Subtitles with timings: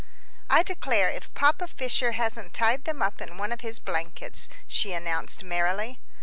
[0.49, 4.93] "I declare if Papa Fisher hasn't tied them up in one of the blankets," she
[4.93, 5.99] announced merrily.